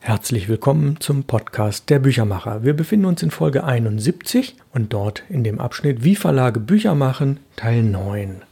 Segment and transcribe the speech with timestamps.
[0.00, 2.62] Herzlich willkommen zum Podcast der Büchermacher.
[2.62, 7.40] Wir befinden uns in Folge 71 und dort in dem Abschnitt Wie Verlage Bücher machen,
[7.56, 8.42] Teil 9.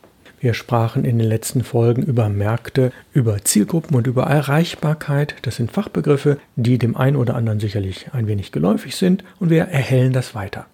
[0.41, 5.37] Wir sprachen in den letzten Folgen über Märkte, über Zielgruppen und über Erreichbarkeit.
[5.43, 9.63] Das sind Fachbegriffe, die dem einen oder anderen sicherlich ein wenig geläufig sind und wir
[9.63, 10.67] erhellen das weiter.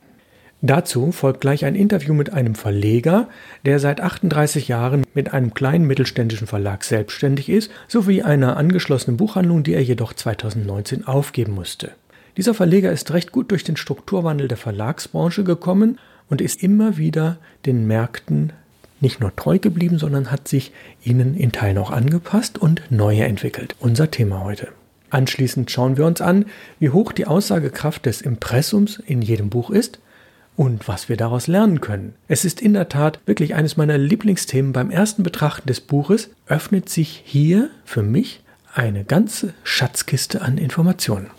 [0.64, 3.28] Dazu folgt gleich ein Interview mit einem Verleger,
[3.64, 9.64] der seit 38 Jahren mit einem kleinen mittelständischen Verlag selbstständig ist, sowie einer angeschlossenen Buchhandlung,
[9.64, 11.90] die er jedoch 2019 aufgeben musste.
[12.36, 15.98] Dieser Verleger ist recht gut durch den Strukturwandel der Verlagsbranche gekommen
[16.30, 18.52] und ist immer wieder den Märkten
[19.00, 20.70] nicht nur treu geblieben, sondern hat sich
[21.02, 23.74] ihnen in Teilen auch angepasst und neue entwickelt.
[23.80, 24.68] Unser Thema heute.
[25.10, 26.44] Anschließend schauen wir uns an,
[26.78, 29.98] wie hoch die Aussagekraft des Impressums in jedem Buch ist–
[30.56, 32.14] und was wir daraus lernen können.
[32.28, 34.72] Es ist in der Tat wirklich eines meiner Lieblingsthemen.
[34.72, 38.42] Beim ersten Betrachten des Buches öffnet sich hier für mich
[38.74, 41.30] eine ganze Schatzkiste an Informationen.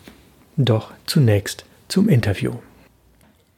[0.57, 2.53] Doch zunächst zum Interview.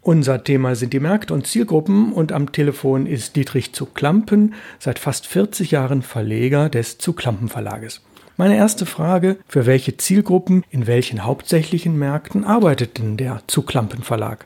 [0.02, 5.00] Unser Thema sind die Märkte und Zielgruppen und am Telefon ist Dietrich zu Klampen, seit
[5.00, 8.02] fast 40 Jahren Verleger des zu Klampen Verlages.
[8.38, 14.04] Meine erste Frage, für welche Zielgruppen in welchen hauptsächlichen Märkten arbeitet denn der zu Klampen
[14.04, 14.46] Verlag?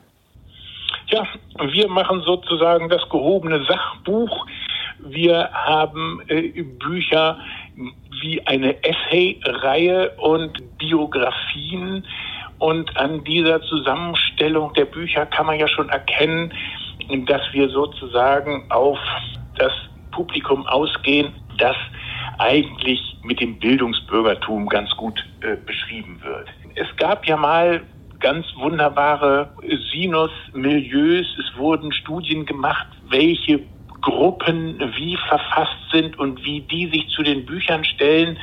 [1.10, 1.26] Ja,
[1.60, 4.46] wir machen sozusagen das gehobene Sachbuch.
[5.00, 7.38] Wir haben äh, Bücher
[8.22, 12.06] wie eine Essay-Reihe und Biografien.
[12.58, 16.52] Und an dieser Zusammenstellung der Bücher kann man ja schon erkennen,
[17.26, 18.98] dass wir sozusagen auf
[19.56, 19.72] das
[20.12, 21.76] Publikum ausgehen, das
[22.38, 26.48] eigentlich mit dem Bildungsbürgertum ganz gut äh, beschrieben wird.
[26.76, 27.82] Es gab ja mal
[28.20, 29.50] ganz wunderbare
[29.92, 31.26] Sinus-Milieus.
[31.38, 33.60] Es wurden Studien gemacht, welche
[34.02, 38.38] Gruppen wie verfasst sind und wie die sich zu den Büchern stellen.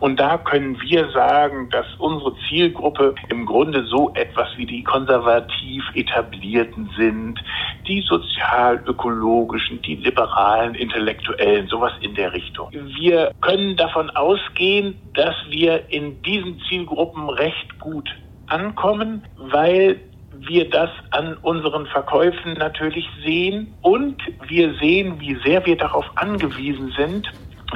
[0.00, 5.84] Und da können wir sagen, dass unsere Zielgruppe im Grunde so etwas wie die konservativ
[5.94, 7.38] etablierten sind,
[7.86, 12.68] die sozial-ökologischen, die liberalen Intellektuellen, sowas in der Richtung.
[12.72, 18.08] Wir können davon ausgehen, dass wir in diesen Zielgruppen recht gut
[18.52, 19.98] ankommen, weil
[20.34, 26.92] wir das an unseren Verkäufen natürlich sehen und wir sehen, wie sehr wir darauf angewiesen
[26.96, 27.32] sind,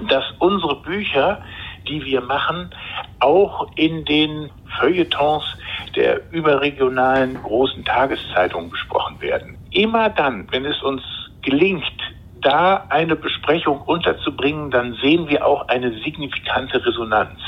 [0.09, 1.41] dass unsere Bücher,
[1.89, 2.71] die wir machen,
[3.21, 5.45] auch in den Feuilletons
[5.95, 9.57] der überregionalen großen Tageszeitungen besprochen werden.
[9.71, 11.03] Immer dann, wenn es uns
[11.43, 11.85] gelingt,
[12.43, 17.39] da eine Besprechung unterzubringen, dann sehen wir auch eine signifikante Resonanz.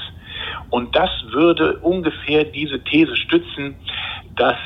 [0.71, 3.75] Und das würde ungefähr diese These stützen,
[4.37, 4.57] dass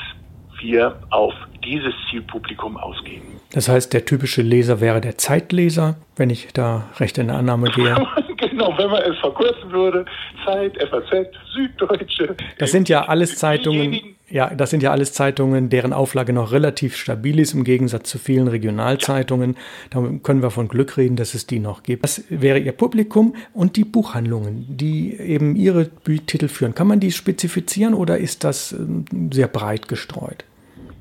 [0.60, 3.22] wir auf dieses Zielpublikum ausgehen.
[3.52, 7.70] Das heißt, der typische Leser wäre der Zeitleser, wenn ich da recht in der Annahme
[7.70, 7.94] gehe.
[8.36, 10.04] genau, wenn man es verkürzen würde,
[10.44, 12.34] Zeit, FAZ, Süddeutsche.
[12.58, 14.16] Das sind ja alles Zeitungen.
[14.32, 18.18] Ja, das sind ja alles Zeitungen, deren Auflage noch relativ stabil ist im Gegensatz zu
[18.18, 19.58] vielen Regionalzeitungen.
[19.90, 22.02] Da können wir von Glück reden, dass es die noch gibt.
[22.02, 25.90] Das wäre Ihr Publikum und die Buchhandlungen, die eben Ihre
[26.26, 26.74] Titel führen.
[26.74, 30.46] Kann man die spezifizieren oder ist das ähm, sehr breit gestreut?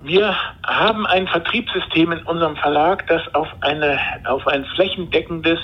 [0.04, 0.36] Wir
[0.68, 5.60] haben ein Vertriebssystem in unserem Verlag, das auf, eine, auf ein flächendeckendes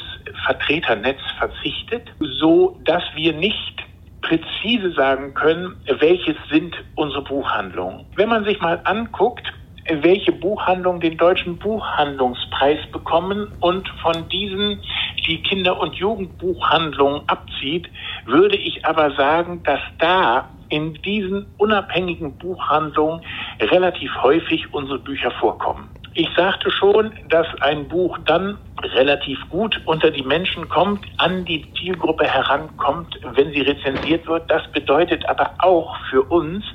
[0.45, 2.03] Vertreternetz verzichtet,
[2.39, 3.83] so dass wir nicht
[4.27, 8.05] präzise sagen können, welches sind unsere Buchhandlungen.
[8.15, 9.47] Wenn man sich mal anguckt,
[9.89, 14.81] welche Buchhandlungen den deutschen Buchhandlungspreis bekommen und von diesen
[15.25, 17.89] die Kinder- und Jugendbuchhandlungen abzieht,
[18.25, 23.21] würde ich aber sagen, dass da in diesen unabhängigen Buchhandlungen
[23.59, 25.89] relativ häufig unsere Bücher vorkommen.
[26.19, 31.72] Ich sagte schon, dass ein Buch dann relativ gut unter die Menschen kommt, an die
[31.75, 34.50] Zielgruppe herankommt, wenn sie rezensiert wird.
[34.50, 36.66] Das bedeutet aber auch für uns,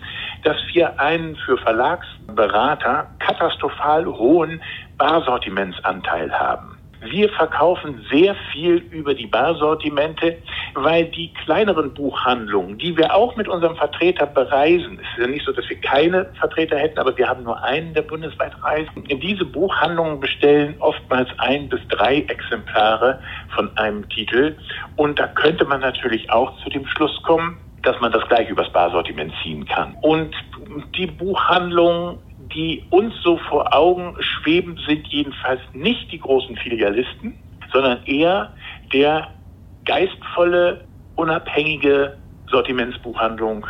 [0.45, 4.63] dass wir einen für Verlagsberater katastrophal hohen
[4.97, 6.72] Barsortimentsanteil haben.
[7.05, 10.39] Wir verkaufen sehr viel über die Barsortimente,
[10.75, 15.45] weil die kleineren Buchhandlungen, die wir auch mit unserem Vertreter bereisen, es ist ja nicht
[15.45, 18.91] so, dass wir keine Vertreter hätten, aber wir haben nur einen, der bundesweit reist.
[18.97, 23.21] Diese Buchhandlungen bestellen oftmals ein bis drei Exemplare
[23.55, 24.57] von einem Titel.
[24.97, 28.71] Und da könnte man natürlich auch zu dem Schluss kommen, dass man das gleich übers
[28.71, 29.97] Barsortiment ziehen kann.
[30.03, 30.35] Und
[30.97, 32.19] die Buchhandlungen
[32.55, 37.35] die uns so vor Augen schweben, sind jedenfalls nicht die großen Filialisten,
[37.73, 38.53] sondern eher
[38.93, 39.29] der
[39.85, 40.85] geistvolle,
[41.17, 42.19] unabhängige
[42.51, 43.67] Sortimentsbuchhandlung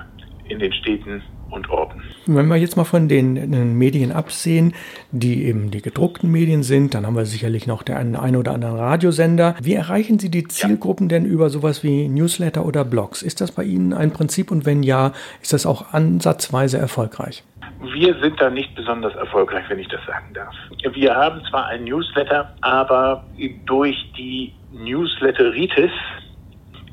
[0.49, 2.02] in den Städten und orten.
[2.26, 4.75] Wenn wir jetzt mal von den Medien absehen,
[5.11, 8.76] die eben die gedruckten Medien sind, dann haben wir sicherlich noch den einen oder anderen
[8.76, 9.55] Radiosender.
[9.62, 11.19] Wie erreichen Sie die Zielgruppen ja.
[11.19, 13.23] denn über sowas wie Newsletter oder Blogs?
[13.23, 15.12] Ist das bei Ihnen ein Prinzip und wenn ja,
[15.43, 17.44] ist das auch ansatzweise erfolgreich?
[17.82, 20.55] Wir sind da nicht besonders erfolgreich, wenn ich das sagen darf.
[20.94, 23.25] Wir haben zwar einen Newsletter, aber
[23.67, 25.90] durch die Newsletteritis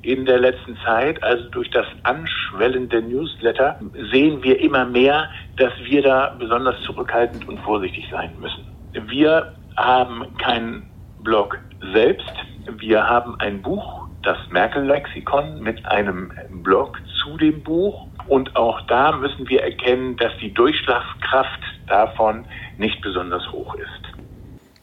[0.02, 3.80] in der letzten Zeit, also durch das anschwellende Newsletter,
[4.12, 8.66] sehen wir immer mehr, dass wir da besonders zurückhaltend und vorsichtig sein müssen.
[9.10, 10.90] Wir haben keinen
[11.22, 11.60] Blog
[11.94, 12.34] selbst.
[12.78, 16.32] Wir haben ein Buch, das Merkel-Lexikon, mit einem
[16.64, 18.09] Blog zu dem Buch.
[18.30, 22.46] Und auch da müssen wir erkennen, dass die Durchschlagskraft davon
[22.78, 24.00] nicht besonders hoch ist.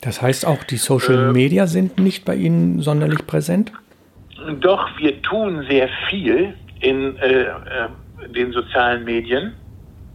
[0.00, 3.72] Das heißt auch, die Social Media sind nicht bei Ihnen sonderlich präsent?
[4.60, 7.88] Doch, wir tun sehr viel in äh, äh,
[8.34, 9.54] den sozialen Medien.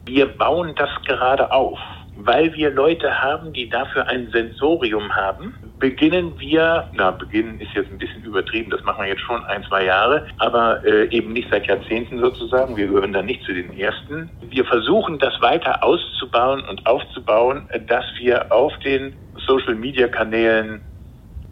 [0.05, 1.79] Wir bauen das gerade auf.
[2.17, 7.91] Weil wir Leute haben, die dafür ein Sensorium haben, beginnen wir, na, beginnen ist jetzt
[7.91, 11.49] ein bisschen übertrieben, das machen wir jetzt schon ein, zwei Jahre, aber äh, eben nicht
[11.51, 12.77] seit Jahrzehnten sozusagen.
[12.77, 14.29] Wir gehören da nicht zu den Ersten.
[14.41, 19.15] Wir versuchen das weiter auszubauen und aufzubauen, dass wir auf den
[19.47, 20.81] Social-Media-Kanälen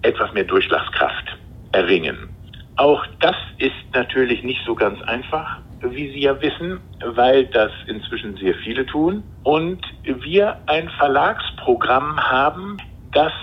[0.03, 1.37] etwas mehr Durchschlagskraft
[1.71, 2.29] erringen.
[2.77, 8.37] Auch das ist natürlich nicht so ganz einfach, wie Sie ja wissen, weil das inzwischen
[8.37, 9.23] sehr viele tun.
[9.43, 12.77] Und wir ein Verlagsprogramm haben,
[13.11, 13.33] das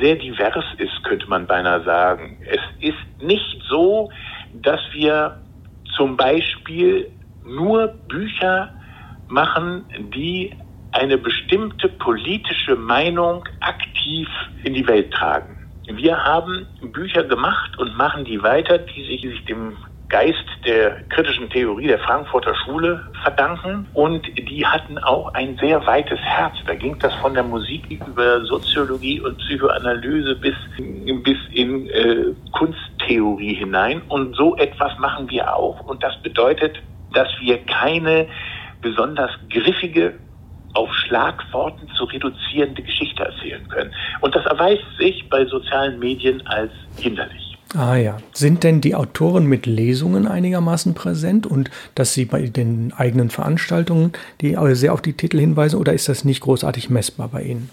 [0.00, 2.38] sehr divers ist, könnte man beinahe sagen.
[2.48, 4.10] Es ist nicht so,
[4.52, 5.38] dass wir
[5.96, 7.10] zum Beispiel
[7.44, 8.70] nur Bücher
[9.28, 9.84] machen,
[10.14, 10.54] die
[10.92, 14.28] eine bestimmte politische Meinung aktiv
[14.62, 15.56] in die Welt tragen.
[15.86, 19.76] Wir haben Bücher gemacht und machen die weiter, die sich, dem
[20.12, 23.88] Geist der kritischen Theorie der Frankfurter Schule verdanken.
[23.94, 26.54] Und die hatten auch ein sehr weites Herz.
[26.66, 30.54] Da ging das von der Musik über Soziologie und Psychoanalyse bis,
[31.24, 34.02] bis in äh, Kunsttheorie hinein.
[34.08, 35.80] Und so etwas machen wir auch.
[35.80, 36.76] Und das bedeutet,
[37.14, 38.28] dass wir keine
[38.82, 40.18] besonders griffige
[40.74, 43.94] auf Schlagworten zu reduzierende Geschichte erzählen können.
[44.20, 47.41] Und das erweist sich bei sozialen Medien als hinderlich.
[47.74, 48.18] Ah ja.
[48.32, 54.12] Sind denn die Autoren mit Lesungen einigermaßen präsent und dass sie bei den eigenen Veranstaltungen
[54.40, 57.70] die sehr auf die Titel hinweisen oder ist das nicht großartig messbar bei Ihnen?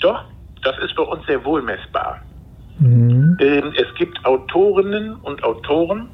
[0.00, 0.24] Doch,
[0.62, 2.20] das ist bei uns sehr wohl messbar.
[2.78, 3.36] Mhm.
[3.40, 6.08] Es gibt Autorinnen und Autoren,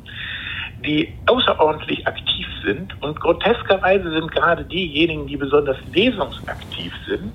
[0.84, 7.34] die außerordentlich aktiv sind und groteskerweise sind gerade diejenigen, die besonders lesungsaktiv sind,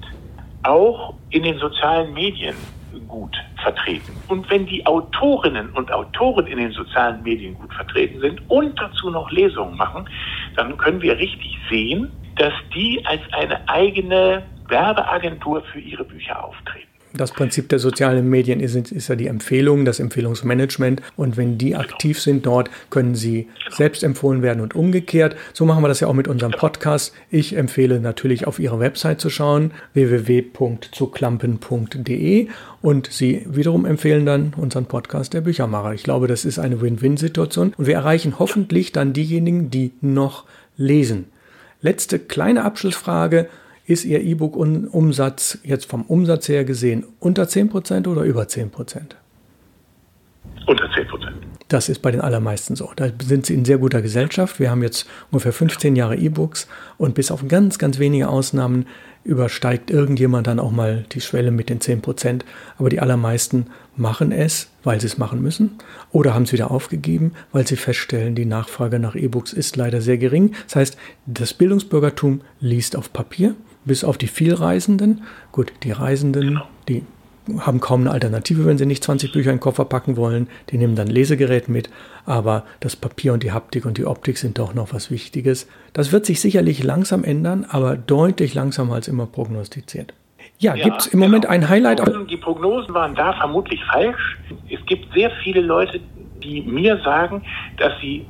[0.64, 2.56] auch in den sozialen Medien
[3.00, 4.20] gut vertreten.
[4.28, 9.10] Und wenn die Autorinnen und Autoren in den sozialen Medien gut vertreten sind und dazu
[9.10, 10.10] noch Lesungen machen,
[10.56, 16.97] dann können wir richtig sehen, dass die als eine eigene Werbeagentur für ihre Bücher auftreten.
[17.18, 21.02] Das Prinzip der sozialen Medien ist, ist, ja die Empfehlung, das Empfehlungsmanagement.
[21.16, 25.38] Und wenn die aktiv sind dort, können sie selbst empfohlen werden und umgekehrt.
[25.54, 27.14] So machen wir das ja auch mit unserem Podcast.
[27.30, 32.48] Ich empfehle natürlich auf ihre Website zu schauen, www.zuklampen.de.
[32.82, 35.94] Und Sie wiederum empfehlen dann unseren Podcast der Büchermacher.
[35.94, 37.74] Ich glaube, das ist eine Win-Win-Situation.
[37.76, 40.46] Und wir erreichen hoffentlich dann diejenigen, die noch
[40.78, 41.26] lesen.
[41.82, 43.48] Letzte kleine Abschlussfrage.
[43.88, 48.68] Ist Ihr E-Book-Umsatz jetzt vom Umsatz her gesehen unter 10% oder über 10%?
[50.68, 51.08] Unter 10%.
[51.70, 52.92] Das ist bei den allermeisten so.
[52.98, 54.60] Da sind sie in sehr guter Gesellschaft.
[54.60, 56.68] Wir haben jetzt ungefähr 15 Jahre E-Books
[56.98, 58.88] und bis auf ganz, ganz wenige Ausnahmen
[59.24, 62.42] übersteigt irgendjemand dann auch mal die Schwelle mit den 10%
[62.78, 65.78] Aber die allermeisten machen es, weil sie es machen müssen
[66.12, 70.18] oder haben es wieder aufgegeben, weil sie feststellen, die Nachfrage nach E-Books ist leider sehr
[70.18, 70.54] gering.
[70.66, 73.56] Das heißt, das Bildungsbürgertum liest auf Papier
[73.88, 75.24] bis auf die Vielreisenden.
[75.52, 76.68] Gut, die Reisenden, genau.
[76.88, 77.04] die
[77.60, 80.50] haben kaum eine Alternative, wenn sie nicht 20 Bücher in den Koffer packen wollen.
[80.70, 81.90] Die nehmen dann Lesegerät mit,
[82.26, 85.70] aber das Papier und die Haptik und die Optik sind doch noch was Wichtiges.
[85.94, 90.14] Das wird sich sicherlich langsam ändern, aber deutlich langsamer als immer prognostiziert.
[90.60, 91.28] Ja, ja gibt es im genau.
[91.28, 92.02] Moment ein Highlight?
[92.30, 94.38] Die Prognosen waren da vermutlich falsch.
[94.70, 96.00] Es gibt sehr viele Leute,
[96.44, 97.44] die mir sagen,
[97.78, 98.26] dass sie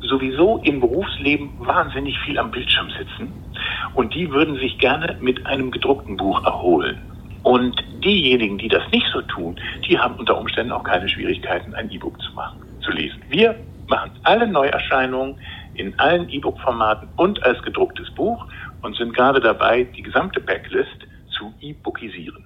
[0.00, 3.45] sowieso im Berufsleben wahnsinnig viel am Bildschirm sitzen
[3.94, 6.98] und die würden sich gerne mit einem gedruckten Buch erholen.
[7.42, 9.56] Und diejenigen, die das nicht so tun,
[9.88, 13.20] die haben unter Umständen auch keine Schwierigkeiten, ein E-Book zu machen, zu lesen.
[13.28, 13.54] Wir
[13.88, 15.36] machen alle Neuerscheinungen
[15.74, 18.46] in allen E-Book-Formaten und als gedrucktes Buch
[18.82, 22.44] und sind gerade dabei, die gesamte Backlist zu E-Bookisieren.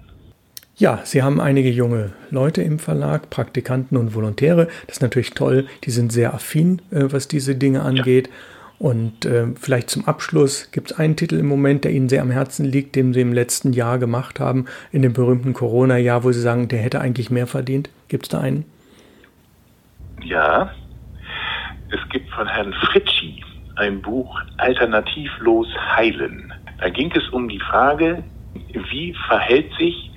[0.76, 4.66] Ja, Sie haben einige junge Leute im Verlag, Praktikanten und Volontäre.
[4.86, 5.66] Das ist natürlich toll.
[5.84, 8.28] Die sind sehr affin, äh, was diese Dinge angeht.
[8.28, 8.34] Ja.
[8.80, 12.30] Und äh, vielleicht zum Abschluss gibt es einen Titel im Moment, der Ihnen sehr am
[12.30, 16.40] Herzen liegt, den Sie im letzten Jahr gemacht haben, in dem berühmten Corona-Jahr, wo Sie
[16.40, 17.90] sagen, der hätte eigentlich mehr verdient.
[18.08, 18.64] Gibt es da einen?
[20.22, 20.72] Ja,
[21.90, 23.44] es gibt von Herrn Fritschi
[23.76, 26.50] ein Buch Alternativlos heilen.
[26.78, 28.24] Da ging es um die Frage,
[28.90, 30.10] wie verhält sich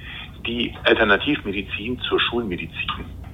[0.47, 2.71] die Alternativmedizin zur Schulmedizin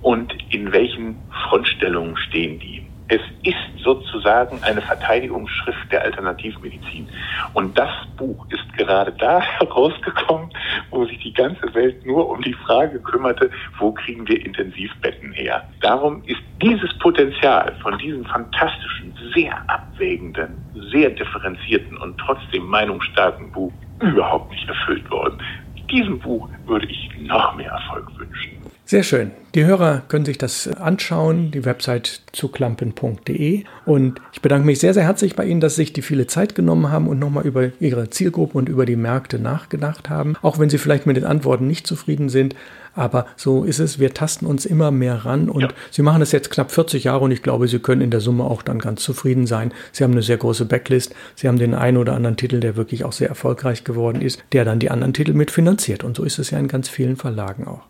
[0.02, 1.18] und in welchen
[1.48, 2.90] Frontstellungen stehen die.
[3.12, 7.10] Es ist sozusagen eine Verteidigungsschrift der Alternativmedizin.
[7.54, 10.52] Und das Buch ist gerade da herausgekommen,
[10.92, 13.50] wo sich die ganze Welt nur um die Frage kümmerte,
[13.80, 15.64] wo kriegen wir Intensivbetten her.
[15.82, 20.62] Darum ist dieses Potenzial von diesem fantastischen, sehr abwägenden,
[20.92, 25.40] sehr differenzierten und trotzdem meinungsstarken Buch überhaupt nicht erfüllt worden.
[25.90, 28.59] Diesem Buch würde ich noch mehr Erfolg wünschen.
[28.90, 29.30] Sehr schön.
[29.54, 33.64] Die Hörer können sich das anschauen, die Website zuklampen.de.
[33.86, 36.56] Und ich bedanke mich sehr, sehr herzlich bei Ihnen, dass Sie sich die viele Zeit
[36.56, 40.38] genommen haben und nochmal über Ihre Zielgruppe und über die Märkte nachgedacht haben.
[40.42, 42.56] Auch wenn Sie vielleicht mit den Antworten nicht zufrieden sind.
[42.96, 44.00] Aber so ist es.
[44.00, 45.50] Wir tasten uns immer mehr ran.
[45.50, 45.70] Und ja.
[45.92, 48.46] Sie machen das jetzt knapp 40 Jahre und ich glaube, Sie können in der Summe
[48.46, 49.72] auch dann ganz zufrieden sein.
[49.92, 51.14] Sie haben eine sehr große Backlist.
[51.36, 54.66] Sie haben den einen oder anderen Titel, der wirklich auch sehr erfolgreich geworden ist, der
[54.66, 56.04] dann die anderen Titel mitfinanziert.
[56.04, 57.84] Und so ist es ja in ganz vielen Verlagen auch.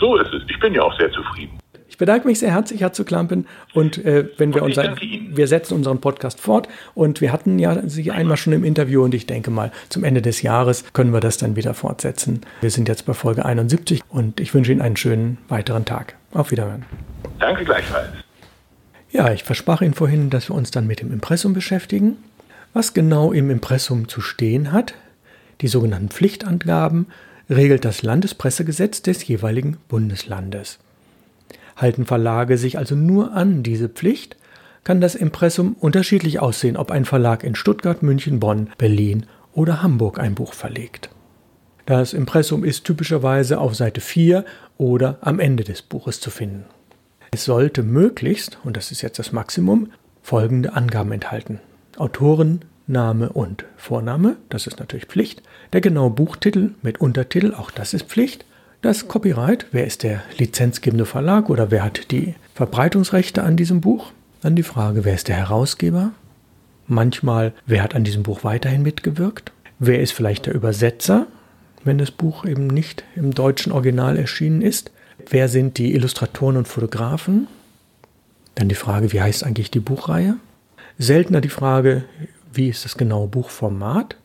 [0.00, 0.42] So ist es.
[0.48, 1.58] Ich bin ja auch sehr zufrieden.
[1.88, 3.46] Ich bedanke mich sehr herzlich, Herr zu Klampen.
[3.74, 8.10] Und äh, wenn wir unser, wir setzen unseren Podcast fort und wir hatten ja Sie
[8.10, 11.36] einmal schon im Interview und ich denke mal, zum Ende des Jahres können wir das
[11.36, 12.40] dann wieder fortsetzen.
[12.62, 16.16] Wir sind jetzt bei Folge 71 und ich wünsche Ihnen einen schönen weiteren Tag.
[16.32, 16.86] Auf Wiederhören.
[17.38, 18.12] Danke gleichfalls.
[19.10, 22.16] Ja, ich versprach Ihnen vorhin, dass wir uns dann mit dem Impressum beschäftigen.
[22.72, 24.94] Was genau im Impressum zu stehen hat,
[25.60, 27.08] die sogenannten Pflichtangaben,
[27.50, 30.78] regelt das Landespressegesetz des jeweiligen Bundeslandes.
[31.76, 34.36] Halten Verlage sich also nur an diese Pflicht,
[34.84, 40.18] kann das Impressum unterschiedlich aussehen, ob ein Verlag in Stuttgart, München, Bonn, Berlin oder Hamburg
[40.18, 41.10] ein Buch verlegt.
[41.86, 44.44] Das Impressum ist typischerweise auf Seite 4
[44.78, 46.64] oder am Ende des Buches zu finden.
[47.32, 49.90] Es sollte möglichst, und das ist jetzt das Maximum,
[50.22, 51.60] folgende Angaben enthalten.
[51.96, 55.42] Autoren, Name und Vorname, das ist natürlich Pflicht.
[55.72, 58.44] Der genaue Buchtitel mit Untertitel, auch das ist Pflicht.
[58.82, 64.12] Das Copyright, wer ist der lizenzgebende Verlag oder wer hat die Verbreitungsrechte an diesem Buch?
[64.40, 66.12] Dann die Frage, wer ist der Herausgeber?
[66.86, 69.52] Manchmal, wer hat an diesem Buch weiterhin mitgewirkt?
[69.78, 71.26] Wer ist vielleicht der Übersetzer,
[71.84, 74.90] wenn das Buch eben nicht im deutschen Original erschienen ist?
[75.28, 77.46] Wer sind die Illustratoren und Fotografen?
[78.54, 80.36] Dann die Frage, wie heißt eigentlich die Buchreihe?
[80.98, 82.04] Seltener die Frage,
[82.52, 84.16] wie ist das genaue Buchformat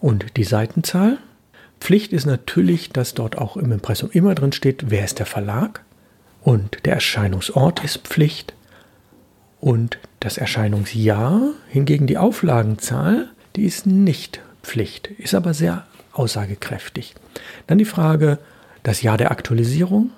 [0.00, 1.18] und die Seitenzahl.
[1.80, 5.82] Pflicht ist natürlich, dass dort auch im Impressum immer drin steht, wer ist der Verlag
[6.42, 8.54] und der Erscheinungsort ist Pflicht
[9.60, 17.14] und das Erscheinungsjahr, hingegen die Auflagenzahl, die ist nicht Pflicht, ist aber sehr aussagekräftig.
[17.66, 18.38] Dann die Frage,
[18.82, 20.10] das Jahr der Aktualisierung,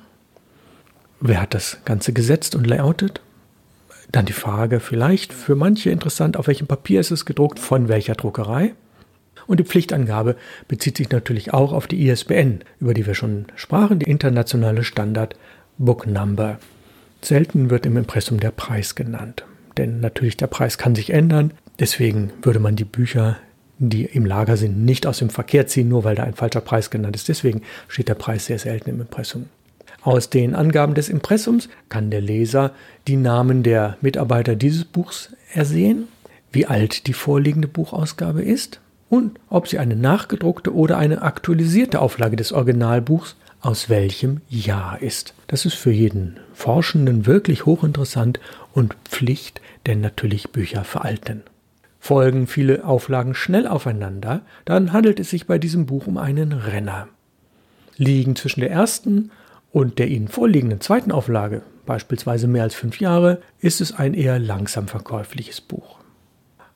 [1.21, 3.21] wer hat das Ganze gesetzt und layoutet
[4.11, 8.15] dann die Frage, vielleicht für manche interessant, auf welchem Papier ist es gedruckt, von welcher
[8.15, 8.75] Druckerei.
[9.47, 10.37] Und die Pflichtangabe
[10.67, 15.37] bezieht sich natürlich auch auf die ISBN, über die wir schon sprachen, die internationale Standard
[15.79, 16.59] Book Number.
[17.23, 19.45] Selten wird im Impressum der Preis genannt,
[19.77, 21.53] denn natürlich der Preis kann sich ändern.
[21.79, 23.39] Deswegen würde man die Bücher,
[23.79, 26.91] die im Lager sind, nicht aus dem Verkehr ziehen, nur weil da ein falscher Preis
[26.91, 27.29] genannt ist.
[27.29, 29.47] Deswegen steht der Preis sehr selten im Impressum.
[30.03, 32.73] Aus den Angaben des Impressums kann der Leser
[33.07, 36.09] die Namen der Mitarbeiter dieses Buchs ersehen,
[36.53, 42.37] wie alt die vorliegende Buchausgabe ist und ob sie eine nachgedruckte oder eine aktualisierte Auflage
[42.37, 45.35] des Originalbuchs aus welchem Jahr ist.
[45.49, 48.39] Das ist für jeden Forschenden wirklich hochinteressant
[48.73, 51.43] und Pflicht, denn natürlich Bücher veralten.
[51.99, 57.09] Folgen viele Auflagen schnell aufeinander, dann handelt es sich bei diesem Buch um einen Renner.
[57.97, 59.33] Liegen zwischen der ersten
[59.73, 64.39] und der Ihnen vorliegenden zweiten Auflage, beispielsweise mehr als fünf Jahre, ist es ein eher
[64.39, 65.99] langsam verkäufliches Buch.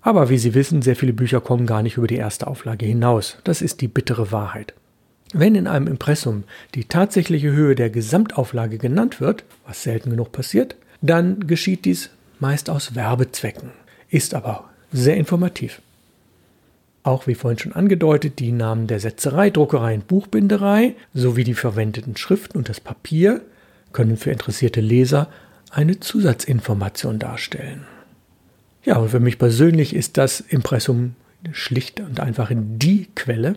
[0.01, 3.39] Aber wie Sie wissen, sehr viele Bücher kommen gar nicht über die erste Auflage hinaus.
[3.45, 4.75] Das ist die bittere Wahrheit.
[5.33, 6.45] Wenn in einem Impressum
[6.75, 12.69] die tatsächliche Höhe der Gesamtauflage genannt wird, was selten genug passiert, dann geschieht dies meist
[12.69, 13.71] aus Werbezwecken,
[14.11, 15.81] ist aber sehr informativ.
[17.05, 22.17] Auch wie vorhin schon angedeutet, die Namen der Setzerei, Druckerei und Buchbinderei sowie die verwendeten
[22.17, 23.41] Schriften und das Papier
[23.93, 25.29] können für interessierte Leser
[25.71, 27.85] eine Zusatzinformation darstellen.
[28.85, 31.15] Ja, und für mich persönlich ist das Impressum
[31.51, 33.57] schlicht und einfach die Quelle.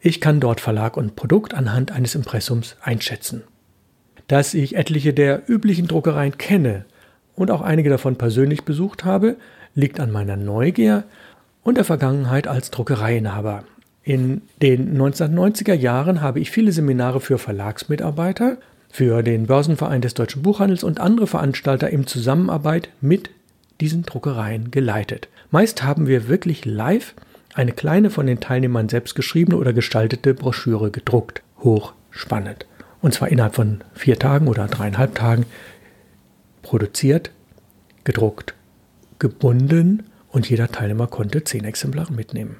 [0.00, 3.42] Ich kann dort Verlag und Produkt anhand eines Impressums einschätzen.
[4.28, 6.84] Dass ich etliche der üblichen Druckereien kenne
[7.34, 9.36] und auch einige davon persönlich besucht habe,
[9.74, 11.04] liegt an meiner Neugier
[11.66, 13.64] und der Vergangenheit als Druckereiinhaber.
[14.04, 18.58] In den 1990er Jahren habe ich viele Seminare für Verlagsmitarbeiter,
[18.88, 23.30] für den Börsenverein des deutschen Buchhandels und andere Veranstalter in Zusammenarbeit mit
[23.80, 25.26] diesen Druckereien geleitet.
[25.50, 27.14] Meist haben wir wirklich live
[27.52, 31.42] eine kleine von den Teilnehmern selbst geschriebene oder gestaltete Broschüre gedruckt.
[31.64, 32.64] Hochspannend.
[33.02, 35.46] Und zwar innerhalb von vier Tagen oder dreieinhalb Tagen
[36.62, 37.32] produziert,
[38.04, 38.54] gedruckt,
[39.18, 40.04] gebunden
[40.36, 42.56] und jeder Teilnehmer konnte zehn Exemplare mitnehmen.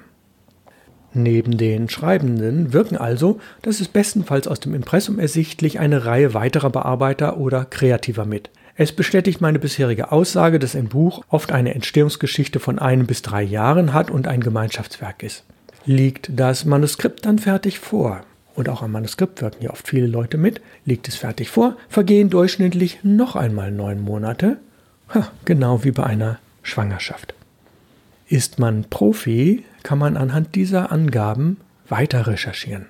[1.13, 6.71] Neben den Schreibenden wirken also, das ist bestenfalls aus dem Impressum ersichtlich, eine Reihe weiterer
[6.71, 8.49] Bearbeiter oder Kreativer mit.
[8.77, 13.43] Es bestätigt meine bisherige Aussage, dass ein Buch oft eine Entstehungsgeschichte von einem bis drei
[13.43, 15.43] Jahren hat und ein Gemeinschaftswerk ist.
[15.85, 18.21] Liegt das Manuskript dann fertig vor,
[18.55, 22.31] und auch am Manuskript wirken ja oft viele Leute mit, liegt es fertig vor, vergehen
[22.31, 24.57] durchschnittlich noch einmal neun Monate,
[25.13, 27.36] ha, genau wie bei einer Schwangerschaft.
[28.29, 31.57] Ist man Profi, kann man anhand dieser Angaben
[31.87, 32.87] weiter recherchieren.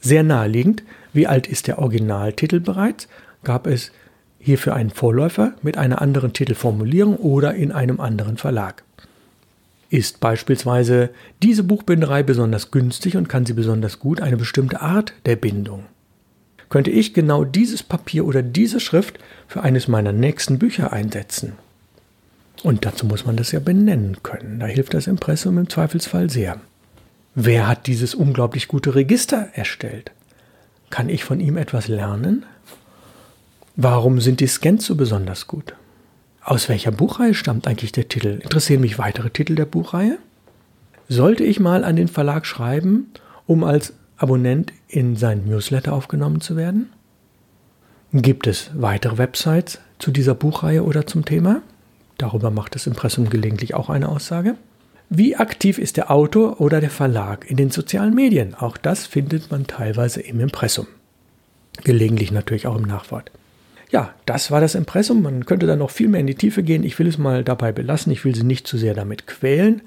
[0.00, 3.08] Sehr naheliegend, wie alt ist der Originaltitel bereits,
[3.44, 3.92] gab es
[4.38, 8.84] hierfür einen Vorläufer mit einer anderen Titelformulierung oder in einem anderen Verlag.
[9.88, 11.10] Ist beispielsweise
[11.42, 15.84] diese Buchbinderei besonders günstig und kann sie besonders gut eine bestimmte Art der Bindung?
[16.68, 21.54] Könnte ich genau dieses Papier oder diese Schrift für eines meiner nächsten Bücher einsetzen?
[22.62, 24.60] Und dazu muss man das ja benennen können.
[24.60, 26.60] Da hilft das Impressum im Zweifelsfall sehr.
[27.34, 30.10] Wer hat dieses unglaublich gute Register erstellt?
[30.90, 32.44] Kann ich von ihm etwas lernen?
[33.76, 35.74] Warum sind die Scans so besonders gut?
[36.42, 38.40] Aus welcher Buchreihe stammt eigentlich der Titel?
[38.42, 40.18] Interessieren mich weitere Titel der Buchreihe?
[41.08, 43.12] Sollte ich mal an den Verlag schreiben,
[43.46, 46.90] um als Abonnent in sein Newsletter aufgenommen zu werden?
[48.12, 51.62] Gibt es weitere Websites zu dieser Buchreihe oder zum Thema?
[52.20, 54.56] Darüber macht das Impressum gelegentlich auch eine Aussage.
[55.08, 58.54] Wie aktiv ist der Autor oder der Verlag in den sozialen Medien?
[58.54, 60.86] Auch das findet man teilweise im Impressum.
[61.82, 63.30] Gelegentlich natürlich auch im Nachwort.
[63.90, 65.22] Ja, das war das Impressum.
[65.22, 66.84] Man könnte da noch viel mehr in die Tiefe gehen.
[66.84, 68.12] Ich will es mal dabei belassen.
[68.12, 69.80] Ich will Sie nicht zu sehr damit quälen.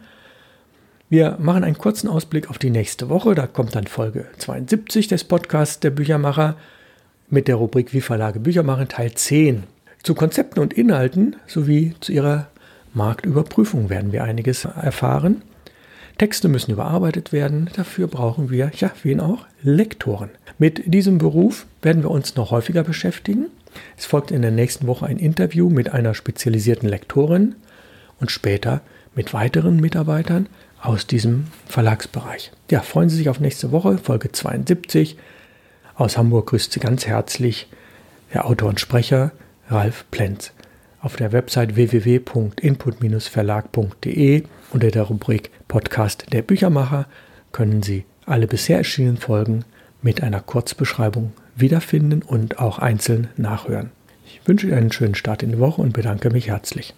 [1.10, 3.36] Wir machen einen kurzen Ausblick auf die nächste Woche.
[3.36, 6.58] Da kommt dann Folge 72 des Podcasts der Büchermacher
[7.30, 9.66] mit der Rubrik Wie Verlage Bücher machen, Teil 10.
[10.04, 12.48] Zu Konzepten und Inhalten sowie zu ihrer
[12.94, 15.42] Marktüberprüfung werden wir einiges erfahren.
[16.18, 17.70] Texte müssen überarbeitet werden.
[17.74, 19.46] Dafür brauchen wir, ja, wen auch?
[19.62, 20.30] Lektoren.
[20.58, 23.46] Mit diesem Beruf werden wir uns noch häufiger beschäftigen.
[23.98, 27.56] Es folgt in der nächsten Woche ein Interview mit einer spezialisierten Lektorin
[28.20, 28.82] und später
[29.16, 30.48] mit weiteren Mitarbeitern
[30.82, 32.52] aus diesem Verlagsbereich.
[32.70, 35.18] Ja, freuen Sie sich auf nächste Woche, Folge 72.
[35.96, 37.70] Aus Hamburg grüßt Sie ganz herzlich
[38.34, 39.32] der Autor und Sprecher
[39.70, 40.52] Ralf Plenz.
[41.02, 47.08] Auf der Website www.input-verlag.de unter der Rubrik Podcast der Büchermacher
[47.52, 49.66] können Sie alle bisher erschienenen Folgen
[50.02, 53.92] mit einer Kurzbeschreibung wiederfinden und auch einzeln nachhören.
[54.26, 56.94] Ich wünsche Ihnen einen schönen Start in die Woche und bedanke mich herzlich.